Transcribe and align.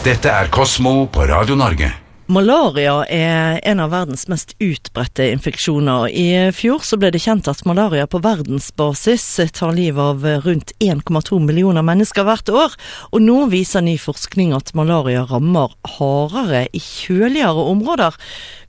Dette 0.00 0.30
er 0.32 0.48
Kosmo 0.48 1.10
på 1.12 1.26
Radio 1.28 1.52
Norge. 1.60 1.90
Malaria 2.30 2.92
er 3.10 3.56
en 3.66 3.80
av 3.82 3.90
verdens 3.90 4.28
mest 4.30 4.52
utbredte 4.62 5.24
infeksjoner. 5.32 6.04
I 6.14 6.52
fjor 6.54 6.84
så 6.86 6.94
ble 7.00 7.08
det 7.10 7.24
kjent 7.24 7.48
at 7.50 7.64
malaria 7.66 8.04
på 8.06 8.20
verdensbasis 8.22 9.24
tar 9.56 9.72
livet 9.74 9.98
av 9.98 10.22
rundt 10.44 10.70
1,2 10.78 11.40
millioner 11.42 11.82
mennesker 11.82 12.28
hvert 12.28 12.52
år. 12.54 12.76
Og 13.10 13.24
nå 13.24 13.48
viser 13.50 13.82
ny 13.82 13.96
forskning 13.98 14.54
at 14.54 14.70
malaria 14.78 15.24
rammer 15.26 15.74
hardere 15.96 16.68
i 16.70 16.78
kjøligere 16.84 17.66
områder. 17.72 18.14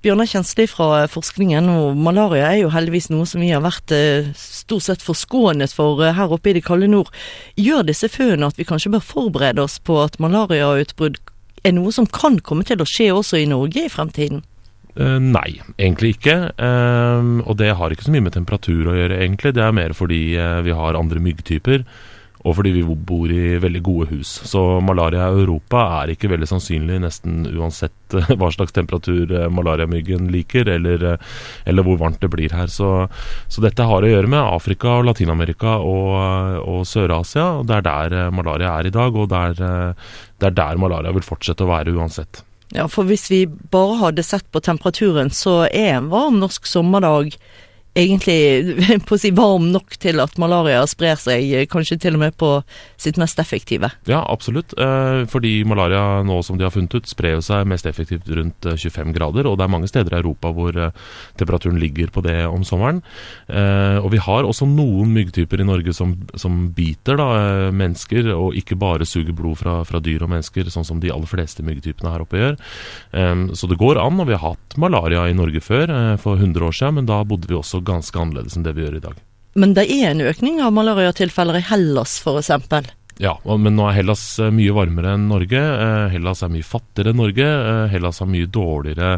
Bjørnar 0.02 0.32
Kjensli 0.32 0.66
fra 0.66 1.04
forskningen, 1.14 1.70
og 1.70 2.00
malaria 2.02 2.48
er 2.50 2.64
jo 2.64 2.74
heldigvis 2.74 3.12
noe 3.14 3.30
som 3.30 3.46
vi 3.46 3.52
har 3.54 3.62
vært 3.62 3.94
eh, 3.94 4.32
stort 4.42 4.88
sett 4.88 5.06
forskånet 5.06 5.76
for 5.78 6.02
eh, 6.02 6.16
her 6.18 6.34
oppe 6.34 6.50
i 6.50 6.56
det 6.58 6.66
kalde 6.66 6.90
nord. 6.90 7.14
Gjør 7.62 7.86
disse 7.92 8.10
føene 8.10 8.50
at 8.50 8.58
vi 8.58 8.66
kanskje 8.66 8.96
bør 8.96 9.06
forberede 9.06 9.62
oss 9.62 9.78
på 9.78 10.02
at 10.02 10.18
malariautbrudd 10.24 11.22
er 11.64 11.76
noe 11.78 11.94
som 11.94 12.08
kan 12.10 12.40
komme 12.44 12.66
til 12.68 12.82
å 12.82 12.88
skje 12.90 13.12
også 13.14 13.42
i 13.42 13.50
Norge 13.50 13.86
i 13.86 13.92
fremtiden? 13.92 14.42
Uh, 14.92 15.20
nei, 15.24 15.62
egentlig 15.78 16.18
ikke. 16.18 16.38
Uh, 16.60 17.40
og 17.46 17.56
det 17.62 17.72
har 17.80 17.94
ikke 17.94 18.08
så 18.08 18.14
mye 18.16 18.26
med 18.26 18.36
temperatur 18.36 18.90
å 18.92 18.98
gjøre, 18.98 19.22
egentlig. 19.24 19.54
Det 19.56 19.64
er 19.64 19.78
mer 19.78 19.96
fordi 19.98 20.22
uh, 20.36 20.60
vi 20.66 20.76
har 20.76 21.00
andre 21.00 21.22
myggtyper, 21.24 21.86
og 22.42 22.56
fordi 22.58 22.74
vi 22.74 22.84
bor 22.84 23.32
i 23.32 23.58
veldig 23.62 23.82
gode 23.86 24.10
hus. 24.12 24.34
Så 24.50 24.62
malaria 24.84 25.28
i 25.30 25.42
Europa 25.44 25.84
er 26.02 26.14
ikke 26.14 26.32
veldig 26.32 26.50
sannsynlig 26.50 27.00
nesten 27.04 27.46
uansett 27.52 28.16
hva 28.40 28.50
slags 28.52 28.76
temperatur 28.76 29.32
malariamyggen 29.54 30.30
liker, 30.34 30.70
eller, 30.74 31.06
eller, 31.66 31.86
hvor 31.86 32.00
varmt 32.02 32.22
det 32.24 32.32
blir 32.34 32.54
her. 32.56 32.68
Så, 32.72 32.92
så, 33.48 33.64
dette 33.64 33.86
har 33.88 34.04
å 34.04 34.12
gjøre 34.12 34.32
med 34.32 34.42
Afrika, 34.42 34.98
og 35.00 35.10
Latin-Amerika 35.12 35.78
og, 35.86 36.16
og 36.66 36.86
Sør-Asia. 36.90 37.48
og 37.60 37.68
Det 37.70 37.80
er 37.80 37.88
der 37.88 38.36
malaria 38.36 38.78
er 38.80 38.90
i 38.90 38.96
dag, 38.96 39.16
og 39.16 39.30
der 39.32 39.58
det 40.42 40.48
er 40.50 40.56
der 40.58 40.80
malaria 40.82 41.14
vil 41.14 41.26
fortsette 41.26 41.66
å 41.66 41.70
være 41.70 41.94
uansett. 41.94 42.42
Ja, 42.74 42.88
for 42.90 43.06
hvis 43.08 43.28
vi 43.30 43.44
bare 43.46 44.00
hadde 44.00 44.24
sett 44.24 44.48
på 44.52 44.62
temperaturen, 44.64 45.30
så 45.36 45.66
er 45.68 45.98
en 45.98 46.10
varm 46.12 46.40
norsk 46.42 46.66
sommerdag 46.70 47.36
egentlig 47.98 49.02
på 49.08 49.16
å 49.16 49.20
si 49.20 49.32
varm 49.36 49.68
nok 49.74 49.98
til 50.02 50.22
at 50.24 50.38
malaria 50.42 50.84
sprer 50.90 51.20
seg, 51.20 51.44
eh, 51.52 51.68
kanskje 51.70 52.00
til 52.02 52.16
og 52.18 52.24
med 52.24 52.38
på 52.40 52.52
sitt 53.02 53.20
mest 53.20 53.40
effektive? 53.42 53.92
Ja, 54.10 54.22
absolutt. 54.32 54.74
Eh, 54.80 55.24
fordi 55.32 55.54
malaria 55.68 56.22
nå 56.26 56.40
som 56.46 56.60
de 56.60 56.66
har 56.68 56.74
funnet 56.74 56.96
ut, 56.96 57.10
sprer 57.10 57.42
seg 57.44 57.68
mest 57.70 57.88
effektivt 57.90 58.30
rundt 58.32 58.68
25 58.72 59.12
eh, 59.12 59.16
grader. 59.18 59.50
Og 59.50 59.58
det 59.60 59.68
er 59.68 59.74
mange 59.74 59.92
steder 59.92 60.16
i 60.16 60.22
Europa 60.22 60.54
hvor 60.56 60.78
temperaturen 61.40 61.80
ligger 61.82 62.12
på 62.14 62.24
det 62.24 62.38
om 62.48 62.64
sommeren. 62.68 63.02
Og 63.52 64.08
vi 64.14 64.20
har 64.22 64.46
også 64.48 64.66
noen 64.70 65.12
myggtyper 65.14 65.62
i 65.62 65.66
Norge 65.68 65.94
som, 65.96 66.14
som 66.40 66.70
biter 66.76 67.18
da, 67.20 67.28
mennesker, 67.76 68.30
og 68.34 68.58
ikke 68.58 68.78
bare 68.80 69.08
suger 69.08 69.36
blod 69.36 69.60
fra, 69.62 69.80
fra, 69.88 70.02
dyr 70.04 70.26
og 70.26 70.32
mennesker, 70.34 70.70
sånn 70.72 70.88
som 70.88 71.02
de 71.04 71.12
aller 71.14 71.30
fleste 71.30 71.66
myggtypene 71.66 72.14
her 72.14 72.24
oppe 72.24 72.40
gjør. 72.40 72.58
Så 73.58 73.70
det 73.70 73.80
går 73.82 74.00
an, 74.02 74.20
og 74.22 74.30
vi 74.30 74.38
har 74.38 74.54
hatt 74.54 74.78
malaria 74.82 75.28
i 75.30 75.38
Norge 75.38 75.64
før, 75.64 75.92
for 76.22 76.40
100 76.40 76.68
år 76.68 76.78
siden, 76.78 77.00
men 77.00 77.10
da 77.10 77.22
bodde 77.28 77.50
vi 77.50 77.58
også 77.58 77.81
ganske 77.88 78.18
annerledes 78.20 78.58
enn 78.58 78.66
det 78.68 78.76
vi 78.78 78.86
gjør 78.86 78.98
i 79.02 79.06
dag. 79.10 79.20
Men 79.60 79.76
det 79.76 79.84
er 79.92 80.14
en 80.14 80.24
økning 80.24 80.62
av 80.64 80.72
malariatilfeller 80.76 81.60
i 81.60 81.66
Hellas 81.68 82.20
f.eks.? 82.24 82.52
Ja, 83.22 83.36
men 83.46 83.76
nå 83.78 83.84
er 83.86 84.00
Hellas 84.00 84.22
eh, 84.42 84.50
mye 84.56 84.74
varmere 84.74 85.12
enn 85.14 85.28
Norge. 85.30 85.60
Eh, 85.60 86.08
Hellas 86.14 86.42
er 86.42 86.50
mye 86.50 86.66
fattigere 86.66 87.12
enn 87.12 87.20
Norge. 87.20 87.46
Eh, 87.46 87.84
Hellas 87.92 88.22
har 88.24 88.30
mye 88.32 88.48
dårligere 88.50 89.12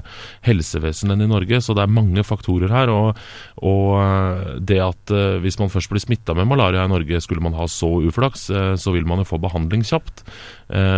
helsevesen 0.44 1.14
enn 1.14 1.24
i 1.24 1.30
Norge, 1.32 1.62
så 1.64 1.76
det 1.78 1.86
er 1.86 1.94
mange 1.94 2.26
faktorer 2.28 2.74
her. 2.74 2.92
Og, 2.92 3.22
og 3.64 4.60
det 4.60 4.82
at 4.84 5.14
hvis 5.44 5.60
man 5.62 5.72
først 5.72 5.94
blir 5.94 6.04
smitta 6.04 6.36
med 6.36 6.50
malaria 6.52 6.84
i 6.84 6.92
Norge, 6.92 7.22
skulle 7.24 7.46
man 7.46 7.56
ha 7.56 7.70
så 7.72 7.94
uflaks, 8.04 8.50
så 8.82 8.96
vil 8.96 9.08
man 9.08 9.24
jo 9.24 9.30
få 9.30 9.40
behandling 9.40 9.86
kjapt. 9.88 10.26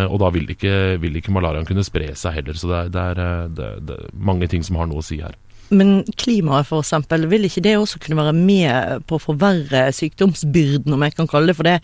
Og 0.10 0.18
da 0.22 0.32
vil 0.34 0.50
ikke, 0.50 0.98
vil 1.04 1.20
ikke 1.20 1.34
malariaen 1.36 1.68
kunne 1.68 1.86
spre 1.86 2.10
seg 2.18 2.40
heller. 2.40 2.58
Så 2.58 2.72
det 2.72 2.80
er, 2.80 2.94
det, 2.96 3.68
er, 3.70 3.82
det, 3.86 4.00
mange 4.18 4.50
ting 4.50 4.66
som 4.66 4.80
har 4.80 4.90
noe 4.90 5.04
å 5.04 5.06
si 5.06 5.20
her. 5.22 5.38
Men 5.70 6.04
klimaet 6.20 6.70
f.eks., 6.70 6.94
vil 7.32 7.48
ikke 7.48 7.64
det 7.66 7.78
også 7.80 8.00
kunne 8.02 8.20
være 8.20 8.36
med 8.38 9.06
på 9.10 9.18
å 9.18 9.24
forverre 9.24 9.88
sykdomsbyrden, 9.96 10.94
om 10.94 11.06
jeg 11.06 11.16
kan 11.18 11.30
kalle 11.32 11.52
det 11.52 11.58
for 11.58 11.68
det, 11.68 11.80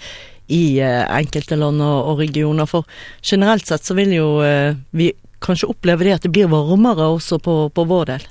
i 0.52 0.80
eh, 0.84 1.06
enkelte 1.08 1.58
land 1.58 1.81
og, 1.81 2.20
regioner? 2.20 2.70
For 2.70 2.86
generelt 3.25 3.66
sett 3.68 3.88
så 3.88 3.97
vil 3.97 4.14
jo 4.18 4.28
eh, 4.46 4.78
vi 4.94 5.12
kanskje 5.41 5.72
oppleve 5.72 6.06
det 6.06 6.20
at 6.20 6.28
det 6.28 6.34
blir 6.36 6.52
varmere 6.52 7.09
også 7.16 7.41
på, 7.41 7.56
på 7.74 7.88
vår 7.90 8.14
del? 8.14 8.28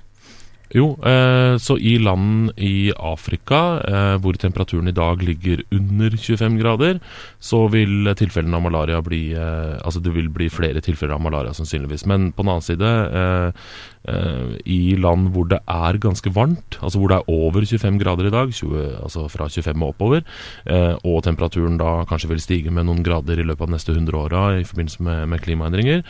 Jo, 0.71 0.93
eh, 1.03 1.57
så 1.59 1.75
i 1.79 1.97
land 1.99 2.53
i 2.63 2.93
Afrika 2.95 3.81
eh, 3.83 4.17
hvor 4.23 4.37
temperaturen 4.39 4.87
i 4.87 4.95
dag 4.95 5.23
ligger 5.27 5.65
under 5.75 6.15
25 6.15 6.59
grader, 6.61 7.01
så 7.43 7.65
vil 7.73 8.07
tilfellene 8.15 8.55
av 8.55 8.63
malaria 8.69 9.01
bli 9.03 9.33
eh, 9.35 9.79
Altså 9.81 9.99
det 10.03 10.13
vil 10.15 10.29
bli 10.31 10.47
flere 10.53 10.83
tilfeller 10.85 11.17
av 11.17 11.25
malaria 11.25 11.55
sannsynligvis. 11.57 12.07
Men 12.07 12.31
på 12.31 12.45
den 12.45 12.53
annen 12.53 12.63
side, 12.63 12.91
eh, 13.19 13.65
eh, 14.13 14.53
i 14.71 14.95
land 14.95 15.33
hvor 15.35 15.49
det 15.51 15.59
er 15.67 15.99
ganske 15.99 16.31
varmt, 16.37 16.79
altså 16.79 17.03
hvor 17.03 17.11
det 17.11 17.19
er 17.19 17.35
over 17.35 17.67
25 17.67 17.99
grader 17.99 18.31
i 18.31 18.35
dag, 18.35 18.55
20, 18.55 19.01
altså 19.03 19.27
fra 19.33 19.49
25 19.51 19.75
og 19.83 19.95
oppover, 19.97 20.23
eh, 20.71 20.95
og 21.03 21.25
temperaturen 21.27 21.81
da 21.83 22.05
kanskje 22.07 22.31
vil 22.31 22.45
stige 22.45 22.71
med 22.71 22.87
noen 22.87 23.03
grader 23.07 23.43
i 23.43 23.49
løpet 23.49 23.67
av 23.67 23.73
de 23.73 23.79
neste 23.79 23.97
100 23.97 24.23
åra 24.23 24.45
i 24.61 24.69
forbindelse 24.69 25.03
med, 25.03 25.27
med 25.35 25.43
klimaendringer, 25.43 26.07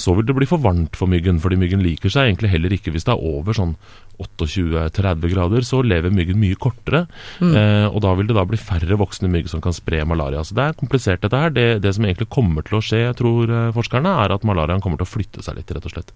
så 0.00 0.14
vil 0.16 0.26
det 0.26 0.34
bli 0.36 0.46
for 0.48 0.62
varmt 0.62 0.96
for 0.96 1.10
myggen. 1.10 1.38
Fordi 1.42 1.58
myggen 1.60 1.82
liker 1.84 2.12
seg 2.12 2.28
egentlig 2.30 2.50
heller 2.54 2.72
ikke 2.74 2.92
hvis 2.94 3.06
det 3.06 3.14
er 3.14 3.26
over 3.34 3.56
sånn 3.56 3.74
28-30 4.18 5.32
grader, 5.32 5.64
så 5.66 5.80
lever 5.82 6.12
myggen 6.14 6.38
mye 6.38 6.58
kortere. 6.60 7.04
Mm. 7.42 7.54
Eh, 7.58 7.86
og 7.88 8.00
da 8.04 8.12
vil 8.14 8.28
det 8.28 8.36
da 8.36 8.44
bli 8.46 8.58
færre 8.60 8.98
voksne 9.00 9.30
mygg 9.32 9.48
som 9.50 9.62
kan 9.64 9.74
spre 9.74 10.04
malaria. 10.06 10.44
Så 10.46 10.56
det 10.56 10.68
er 10.68 10.78
komplisert 10.78 11.24
dette 11.24 11.40
her. 11.40 11.54
Det, 11.54 11.66
det 11.82 11.94
som 11.96 12.06
egentlig 12.06 12.30
kommer 12.32 12.66
til 12.66 12.78
å 12.78 12.84
skje, 12.84 13.02
tror 13.18 13.50
eh, 13.50 13.72
forskerne, 13.74 14.14
er 14.24 14.36
at 14.36 14.46
malariaen 14.46 14.84
kommer 14.84 15.00
til 15.00 15.08
å 15.08 15.14
flytte 15.14 15.44
seg 15.44 15.58
litt, 15.58 15.72
rett 15.74 15.88
og 15.88 15.96
slett. 15.96 16.14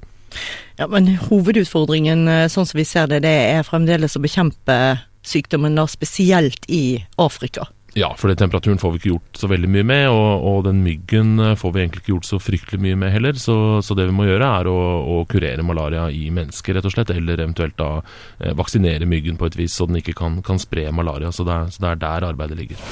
Ja, 0.79 0.87
Men 0.87 1.11
hovedutfordringen, 1.27 2.27
eh, 2.31 2.47
sånn 2.53 2.69
som 2.69 2.79
vi 2.79 2.87
ser 2.87 3.11
det, 3.11 3.25
det 3.27 3.35
er 3.57 3.67
fremdeles 3.67 4.17
å 4.19 4.23
bekjempe 4.23 4.79
sykdommen, 5.27 5.75
da 5.77 5.89
spesielt 5.91 6.69
i 6.71 7.01
Afrika. 7.21 7.67
Ja, 7.97 8.15
for 8.17 8.35
temperaturen 8.35 8.79
får 8.79 8.93
vi 8.93 8.99
ikke 9.01 9.11
gjort 9.15 9.39
så 9.41 9.49
veldig 9.49 9.69
mye 9.73 9.87
med, 9.87 10.09
og, 10.13 10.45
og, 10.45 10.59
den 10.67 10.83
myggen 10.85 11.39
eh, 11.41 11.55
får 11.59 11.73
vi 11.73 11.83
egentlig 11.83 12.03
ikke 12.03 12.13
gjort 12.13 12.29
så 12.29 12.41
fryktelig 12.43 12.83
mye 12.85 12.99
med 13.01 13.15
heller. 13.15 13.41
Så, 13.41 13.57
så 13.85 13.97
det 13.97 14.09
vi 14.11 14.17
må 14.19 14.29
gjøre, 14.29 14.51
er 14.61 14.69
å, 14.71 14.77
å, 15.15 15.23
kurere 15.31 15.65
malaria 15.67 16.09
i 16.13 16.29
mennesker, 16.35 16.77
rett 16.77 16.89
og 16.89 16.95
slett. 16.95 17.15
Eller 17.17 17.41
eventuelt 17.41 17.79
da 17.81 17.95
eh, 17.99 18.53
vaksinere 18.59 19.09
myggen 19.09 19.41
på 19.41 19.49
et 19.49 19.59
vis, 19.59 19.79
så 19.79 19.89
den 19.89 20.03
ikke 20.03 20.17
kan, 20.21 20.43
kan 20.45 20.61
spre 20.63 20.91
malaria. 20.93 21.33
Så 21.33 21.49
det, 21.49 21.57
er, 21.57 21.73
så 21.75 21.85
det, 21.87 21.95
er, 21.95 22.05
der 22.05 22.29
arbeidet 22.29 22.61
ligger. 22.61 22.87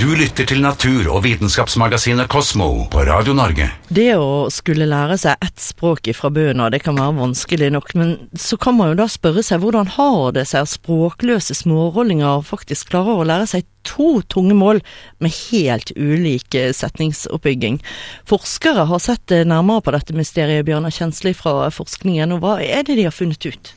Du 0.00 0.14
lytter 0.16 0.46
til 0.48 0.62
natur- 0.64 1.10
og 1.12 1.26
vitenskapsmagasinet 1.26 2.30
Kosmo 2.32 2.86
på 2.88 3.02
Radio 3.04 3.34
Norge. 3.36 3.66
Det 3.92 4.14
å 4.16 4.46
skulle 4.48 4.86
lære 4.88 5.18
seg 5.20 5.42
ett 5.44 5.60
språk 5.60 6.08
fra 6.16 6.30
bunnen 6.32 6.62
av, 6.64 6.70
det 6.72 6.80
kan 6.80 6.96
være 6.96 7.18
vanskelig 7.18 7.68
nok. 7.74 7.92
Men 8.00 8.14
så 8.32 8.56
kan 8.56 8.78
man 8.78 8.94
jo 8.94 8.96
da 9.02 9.06
spørre 9.12 9.44
seg 9.44 9.60
hvordan 9.60 9.90
har 9.98 10.32
det 10.38 10.46
seg 10.48 10.64
at 10.64 10.72
språkløse 10.72 11.58
smårollinger 11.58 12.40
faktisk 12.48 12.94
klarer 12.94 13.20
å 13.20 13.26
lære 13.28 13.50
seg 13.52 13.68
to 13.84 14.22
tunge 14.32 14.56
mål 14.56 14.80
med 15.20 15.36
helt 15.50 15.92
ulik 15.92 16.56
eh, 16.56 16.72
setningsoppbygging. 16.72 17.76
Forskere 18.24 18.88
har 18.88 19.04
sett 19.04 19.36
eh, 19.36 19.44
nærmere 19.44 19.84
på 19.84 19.92
dette 19.98 20.16
mysteriet, 20.16 20.64
Bjørnar 20.64 20.96
Kjensli 20.96 21.36
fra 21.36 21.68
forskningen, 21.76 22.32
og 22.32 22.40
hva 22.46 22.56
er 22.64 22.88
det 22.88 22.96
de 22.96 23.04
har 23.10 23.12
funnet 23.12 23.44
ut? 23.52 23.74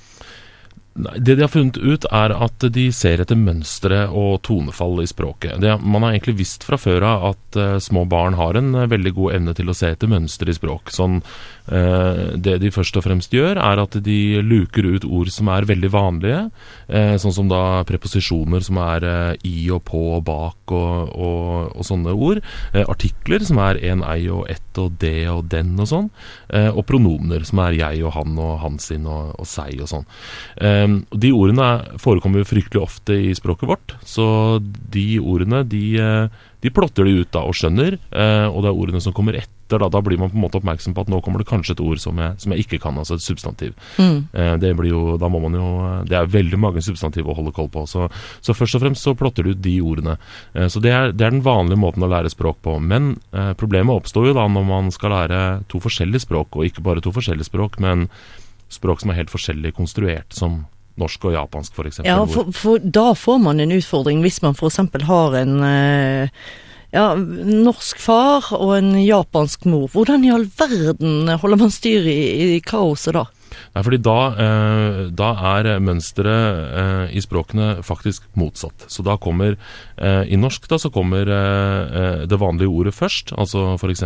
Det 0.94 1.36
de 1.36 1.42
har 1.42 1.50
funnet 1.50 1.78
ut, 1.78 2.06
er 2.12 2.36
at 2.38 2.66
de 2.76 2.86
ser 2.94 3.24
etter 3.24 3.40
mønstre 3.40 4.04
og 4.14 4.44
tonefall 4.46 5.02
i 5.02 5.08
språket. 5.10 5.58
Det, 5.64 5.74
man 5.82 6.06
har 6.06 6.14
egentlig 6.14 6.38
visst 6.44 6.68
fra 6.68 6.78
før 6.78 7.08
av 7.08 7.26
at 7.32 7.58
uh, 7.58 7.80
små 7.82 8.06
barn 8.10 8.38
har 8.38 8.60
en 8.60 8.76
uh, 8.78 8.86
veldig 8.92 9.16
god 9.18 9.40
evne 9.40 9.56
til 9.58 9.72
å 9.72 9.78
se 9.78 9.90
etter 9.94 10.12
mønstre 10.12 10.54
i 10.54 10.58
språk. 10.58 10.94
Sånn 10.94 11.22
uh, 11.24 12.38
det 12.38 12.60
de 12.62 12.72
først 12.74 12.98
og 13.00 13.06
fremst 13.08 13.34
gjør, 13.34 13.58
er 13.58 13.82
at 13.82 13.98
de 14.06 14.20
luker 14.46 14.86
ut 14.86 15.06
ord 15.08 15.32
som 15.34 15.50
er 15.54 15.68
veldig 15.68 15.90
vanlige, 15.94 16.40
eh, 16.88 17.16
sånn 17.22 17.34
som 17.36 17.50
da 17.50 17.84
preposisjoner 17.88 18.64
som 18.66 18.80
er 18.82 19.06
eh, 19.08 19.48
i 19.48 19.68
og 19.74 19.84
på 19.88 20.02
og 20.18 20.24
bak 20.28 20.74
og, 20.76 21.14
og, 21.14 21.72
og 21.78 21.88
sånne 21.88 22.14
ord. 22.14 22.42
Artikler 22.84 23.44
som 23.46 23.60
er 23.64 23.80
en, 23.92 24.04
ei 24.08 24.28
og 24.32 24.48
ett 24.52 24.80
og 24.82 24.98
det 25.02 25.28
og 25.32 25.48
den 25.52 25.76
og 25.80 25.90
sånn. 25.90 26.10
Og 26.74 26.82
pronomener 26.90 27.46
som 27.48 27.62
er 27.66 27.78
jeg 27.78 28.04
og 28.06 28.14
han 28.16 28.38
og 28.42 28.54
han 28.64 28.80
sin 28.82 29.06
og, 29.10 29.34
og 29.40 29.48
seg 29.50 29.82
og 29.84 29.90
sånn. 29.92 30.08
De 31.12 31.34
ordene 31.36 31.98
forekommer 32.02 32.42
jo 32.42 32.50
fryktelig 32.50 32.82
ofte 32.84 33.18
i 33.30 33.36
språket 33.38 33.70
vårt, 33.70 33.96
så 34.08 34.26
de 34.62 35.08
ordene 35.22 35.64
de 35.68 35.84
de 36.64 36.72
plotter 36.72 37.04
de 37.04 37.18
ut 37.20 37.32
da 37.36 37.42
og 37.44 37.58
skjønner, 37.60 37.98
eh, 38.16 38.46
og 38.48 38.64
det 38.64 38.70
er 38.70 38.78
ordene 38.86 39.02
som 39.04 39.14
kommer 39.16 39.36
etter. 39.36 39.52
Da, 39.74 39.88
da 39.90 40.00
blir 40.06 40.20
man 40.22 40.30
på 40.30 40.38
en 40.38 40.44
måte 40.44 40.60
oppmerksom 40.60 40.94
på 40.94 41.02
at 41.02 41.10
nå 41.10 41.18
kommer 41.26 41.42
det 41.42 41.48
kanskje 41.50 41.74
et 41.74 41.82
ord 41.82 42.00
som 42.00 42.20
jeg, 42.22 42.36
som 42.40 42.54
jeg 42.54 42.64
ikke 42.64 42.78
kan, 42.84 43.00
altså 43.00 43.18
et 43.18 43.26
substantiv. 43.26 43.74
Mm. 43.98 44.20
Eh, 44.32 44.52
det 44.62 44.70
blir 44.78 44.92
jo, 44.94 45.02
jo, 45.18 45.72
det 46.08 46.18
er 46.20 46.30
veldig 46.30 46.60
mange 46.62 46.84
substantiv 46.86 47.28
å 47.28 47.36
holde 47.36 47.52
koll 47.56 47.72
på. 47.74 47.84
Så, 47.90 48.06
så 48.44 48.56
først 48.56 48.78
og 48.78 48.84
fremst 48.86 49.04
så 49.04 49.16
plotter 49.18 49.44
du 49.44 49.52
ut 49.52 49.64
de 49.66 49.74
ordene. 49.84 50.16
Eh, 50.54 50.70
så 50.72 50.80
det 50.84 50.94
er, 50.94 51.12
det 51.12 51.26
er, 51.26 51.34
den 51.36 51.44
vanlige 51.44 51.82
måten 51.84 52.06
å 52.06 52.12
lære 52.12 52.32
språk 52.32 52.62
på. 52.64 52.78
Men 52.80 53.18
eh, 53.34 53.52
problemet 53.60 53.98
oppstår 53.98 54.30
jo 54.30 54.38
da 54.38 54.46
når 54.48 54.70
man 54.70 54.94
skal 54.94 55.18
lære 55.18 55.42
to 55.74 55.84
forskjellige 55.84 56.28
språk, 56.30 56.56
og 56.56 56.70
ikke 56.70 56.86
bare 56.86 57.04
to 57.04 57.12
forskjellige 57.16 57.50
språk, 57.50 57.82
men 57.84 58.08
språk 58.72 59.04
som 59.04 59.12
er 59.12 59.20
helt 59.20 59.34
forskjellig 59.34 59.74
konstruert, 59.76 60.32
som 60.38 60.62
norsk 61.00 61.30
og 61.30 61.38
japansk 61.38 61.78
f.eks. 61.78 62.04
Ja, 62.06 62.20
for, 62.30 62.52
for, 62.56 62.84
da 62.84 63.12
får 63.18 63.40
man 63.44 63.64
en 63.64 63.74
utfordring 63.76 64.22
hvis 64.26 64.42
man 64.46 64.58
f.eks. 64.58 64.80
har 65.10 65.38
en 65.40 65.56
uh, 65.64 66.44
ja, 66.94 67.06
norsk 67.18 68.02
far 68.02 68.52
og 68.58 68.76
en 68.78 68.94
japansk 69.02 69.66
mor. 69.70 69.88
Hvordan 69.94 70.26
i 70.28 70.34
all 70.34 70.46
verden 70.46 71.32
holder 71.42 71.64
man 71.66 71.74
styr 71.74 72.06
i, 72.06 72.20
i 72.58 72.60
kaoset 72.66 73.18
da? 73.18 73.26
Nei, 73.74 73.84
fordi 73.86 74.00
da, 74.04 74.18
eh, 74.46 75.00
da 75.14 75.30
er 75.54 75.70
mønsteret 75.84 76.78
eh, 76.82 77.16
i 77.18 77.24
språkene 77.24 77.84
faktisk 77.86 78.26
motsatt. 78.40 78.86
Så 78.92 79.06
da 79.06 79.16
kommer 79.22 79.56
eh, 79.56 80.24
I 80.34 80.40
norsk 80.40 80.68
da 80.70 80.80
så 80.82 80.92
kommer 80.94 81.30
eh, 81.30 81.98
eh, 82.02 82.24
det 82.30 82.40
vanlige 82.42 82.72
ordet 82.72 82.96
først, 82.96 83.34
altså 83.38 83.74
f.eks. 83.78 84.04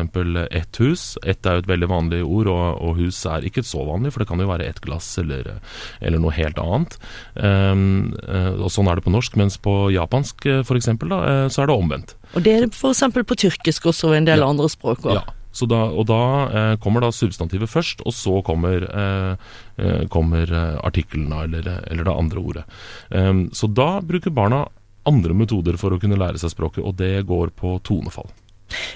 ett 0.51 0.81
hus. 0.83 1.05
Ett 1.23 1.45
er 1.45 1.57
jo 1.57 1.65
et 1.65 1.71
veldig 1.71 1.91
vanlig 1.91 2.21
ord, 2.25 2.51
og, 2.51 2.65
og, 2.81 2.97
hus 3.01 3.23
er 3.29 3.45
ikke 3.47 3.65
så 3.65 3.83
vanlig, 3.88 4.13
for 4.13 4.23
det 4.23 4.29
kan 4.31 4.41
jo 4.41 4.49
være 4.49 4.67
ett 4.67 4.81
glass 4.83 5.09
eller, 5.21 5.57
eller, 6.01 6.21
noe 6.21 6.35
helt 6.35 6.59
annet. 6.61 6.97
Ehm, 7.35 8.13
eh, 8.27 8.53
og 8.57 8.71
Sånn 8.73 8.89
er 8.91 8.99
det 8.99 9.07
på 9.07 9.13
norsk, 9.13 9.38
mens 9.39 9.57
på 9.61 9.88
japansk 9.94 10.45
f.eks. 10.61 10.91
så 10.91 11.63
er 11.63 11.69
det 11.69 11.75
omvendt. 11.75 12.13
Og 12.35 12.44
det 12.45 12.57
er 12.57 12.67
f.eks. 12.69 13.03
på 13.17 13.41
tyrkisk 13.45 13.89
også, 13.94 14.11
og 14.11 14.19
en 14.19 14.29
del 14.29 14.44
ja. 14.44 14.49
andre 14.49 14.69
språk 14.71 15.07
òg. 15.07 15.19
Ja. 15.19 15.36
Da, 15.65 15.80
og 15.89 16.06
da 16.09 16.21
eh, 16.48 16.74
kommer 16.83 17.01
da 17.01 17.12
substantivet 17.12 17.71
først, 17.71 18.04
og 18.06 18.13
så 18.13 18.42
kommer, 18.45 18.83
eh, 18.86 19.54
eh 19.81 20.04
kommer 20.13 20.45
eh, 20.45 20.77
artikkelen 20.86 21.31
eller, 21.33 21.81
eller, 21.88 22.04
det 22.04 22.13
andre 22.13 22.39
ordet. 22.39 22.63
Um, 23.09 23.48
så 23.54 23.68
da 23.68 24.01
bruker 24.01 24.30
barna 24.30 24.68
andre 25.07 25.33
metoder 25.33 25.77
for 25.80 25.95
å 25.95 26.00
kunne 26.00 26.19
lære 26.19 26.38
seg 26.38 26.54
språket, 26.54 26.83
og 26.83 26.98
det 27.00 27.25
går 27.25 27.56
på 27.57 27.77
tonefall. 27.83 28.30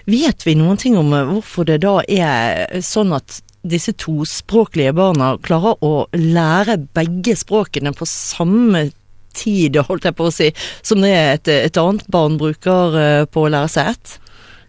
Vet 0.06 0.46
vi 0.46 0.58
noen 0.60 0.78
ting 0.78 0.98
om 1.00 1.10
hvorfor 1.10 1.66
det 1.66 1.80
da 1.86 2.02
er 2.04 2.82
sånn 2.84 3.16
at 3.16 3.40
disse 3.62 3.94
tospråklige 3.94 4.92
barna 4.98 5.36
klarer 5.42 5.78
å 5.86 6.08
lære 6.18 6.82
begge 6.98 7.38
språkene 7.40 7.94
på 7.96 8.08
samme 8.10 8.90
tid, 9.38 9.78
holdt 9.88 10.10
jeg 10.10 10.18
på 10.18 10.28
å 10.28 10.34
si, 10.34 10.50
som 10.84 11.00
det 11.02 11.14
et, 11.16 11.54
et 11.70 11.80
annet 11.80 12.10
barn 12.12 12.36
bruker 12.42 13.26
på 13.32 13.46
å 13.46 13.54
lære 13.54 13.72
seg 13.72 13.94
ett? 13.94 14.18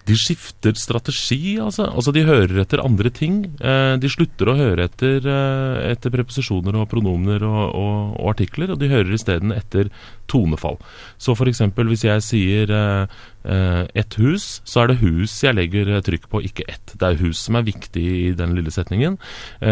De 0.09 0.17
skifter 0.19 0.75
strategi, 0.79 1.57
altså. 1.63 1.87
altså. 1.87 2.13
De 2.15 2.25
hører 2.27 2.63
etter 2.63 2.83
andre 2.83 3.11
ting. 3.15 3.45
Eh, 3.63 3.95
de 4.03 4.11
slutter 4.11 4.51
å 4.51 4.57
høre 4.59 4.89
etter, 4.89 5.23
eh, 5.23 5.93
etter 5.93 6.11
preposisjoner 6.15 6.81
og 6.81 6.89
pronomener 6.91 7.45
og, 7.47 7.63
og, 7.71 8.17
og, 8.17 8.31
artikler, 8.33 8.73
og 8.75 8.81
de 8.81 8.91
hører 8.91 9.15
isteden 9.15 9.55
etter 9.55 9.93
tonefall. 10.31 10.81
Så 11.23 11.37
f.eks. 11.37 11.63
hvis 11.79 12.07
jeg 12.09 12.25
sier 12.27 12.73
eh, 12.75 13.85
ett 14.03 14.19
hus, 14.19 14.61
så 14.67 14.83
er 14.83 14.91
det 14.91 15.03
hus 15.05 15.37
jeg 15.45 15.55
legger 15.59 15.95
trykk 16.03 16.27
på, 16.33 16.43
ikke 16.51 16.67
ett. 16.67 16.97
Det 16.99 17.07
er 17.07 17.23
hus 17.23 17.45
som 17.47 17.61
er 17.61 17.69
viktig 17.69 18.03
i 18.03 18.33
den 18.39 18.57
lille 18.59 18.75
setningen. 18.75 19.21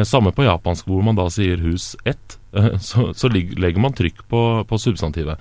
Samme 0.06 0.34
på 0.34 0.46
japansk, 0.46 0.86
hvor 0.86 1.02
man 1.06 1.18
da 1.18 1.26
sier 1.32 1.62
hus 1.64 1.96
ett. 2.04 2.38
Så, 2.82 3.12
så, 3.14 3.28
legger 3.30 3.78
man 3.78 3.94
trykk 3.94 4.24
på, 4.26 4.40
på 4.66 4.78
substantivet. 4.82 5.38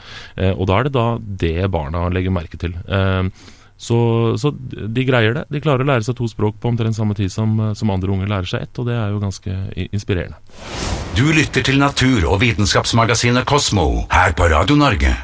og 0.52 0.68
da 0.70 0.76
er 0.78 0.86
det 0.86 0.92
da 0.94 1.06
det 1.42 1.72
barna 1.74 2.04
legger 2.14 2.36
merke 2.36 2.60
til. 2.62 2.76
Eh, 2.86 3.56
så, 3.80 4.00
så, 4.36 4.52
de 4.70 5.06
greier 5.08 5.38
det. 5.38 5.46
De 5.54 5.62
klarer 5.64 5.86
å 5.86 5.88
lære 5.88 6.04
seg 6.04 6.18
to 6.20 6.28
språk 6.28 6.58
på 6.60 6.68
omtrent 6.74 6.98
samme 6.98 7.16
tid 7.16 7.32
som, 7.32 7.56
som 7.80 7.94
andre 7.94 8.12
unger 8.12 8.28
lærer 8.28 8.50
seg 8.52 8.66
ett, 8.68 8.76
og 8.82 8.90
det 8.90 8.98
er 9.00 9.14
jo 9.14 9.22
ganske 9.24 9.56
inspirerende. 9.88 10.36
Du 11.16 11.24
lytter 11.32 11.64
til 11.64 11.80
natur- 11.80 12.28
og 12.28 12.42
vitenskapsmagasinet 12.44 13.48
Kosmo 13.48 14.04
her 14.12 14.36
på 14.36 14.52
Radio 14.52 14.76
Norge. 14.80 15.16